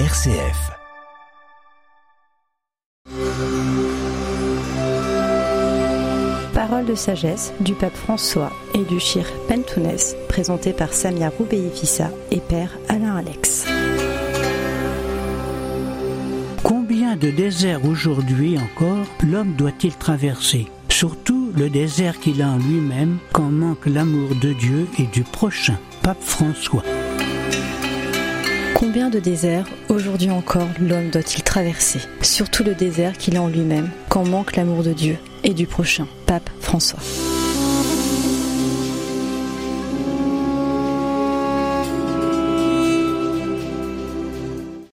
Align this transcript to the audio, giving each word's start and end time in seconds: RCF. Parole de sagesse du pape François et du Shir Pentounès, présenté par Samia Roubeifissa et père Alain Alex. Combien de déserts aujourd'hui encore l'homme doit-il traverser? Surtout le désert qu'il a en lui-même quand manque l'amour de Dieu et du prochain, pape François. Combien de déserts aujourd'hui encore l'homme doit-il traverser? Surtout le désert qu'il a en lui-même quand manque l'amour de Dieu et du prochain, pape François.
RCF. 0.00 0.72
Parole 6.52 6.84
de 6.84 6.96
sagesse 6.96 7.52
du 7.60 7.74
pape 7.74 7.94
François 7.94 8.50
et 8.74 8.82
du 8.82 8.98
Shir 8.98 9.24
Pentounès, 9.46 10.16
présenté 10.28 10.72
par 10.72 10.92
Samia 10.92 11.28
Roubeifissa 11.28 12.10
et 12.32 12.40
père 12.40 12.76
Alain 12.88 13.14
Alex. 13.14 13.66
Combien 16.64 17.14
de 17.14 17.30
déserts 17.30 17.84
aujourd'hui 17.84 18.58
encore 18.58 19.06
l'homme 19.22 19.54
doit-il 19.54 19.94
traverser? 19.94 20.66
Surtout 20.88 21.52
le 21.56 21.70
désert 21.70 22.18
qu'il 22.18 22.42
a 22.42 22.48
en 22.48 22.58
lui-même 22.58 23.18
quand 23.32 23.48
manque 23.48 23.86
l'amour 23.86 24.30
de 24.42 24.54
Dieu 24.54 24.88
et 24.98 25.04
du 25.04 25.22
prochain, 25.22 25.78
pape 26.02 26.20
François. 26.20 26.82
Combien 28.84 29.08
de 29.08 29.18
déserts 29.18 29.64
aujourd'hui 29.88 30.30
encore 30.30 30.68
l'homme 30.78 31.08
doit-il 31.08 31.42
traverser? 31.42 32.00
Surtout 32.20 32.62
le 32.64 32.74
désert 32.74 33.16
qu'il 33.16 33.34
a 33.38 33.40
en 33.40 33.48
lui-même 33.48 33.88
quand 34.10 34.28
manque 34.28 34.56
l'amour 34.56 34.82
de 34.82 34.92
Dieu 34.92 35.16
et 35.42 35.54
du 35.54 35.66
prochain, 35.66 36.06
pape 36.26 36.50
François. 36.60 37.00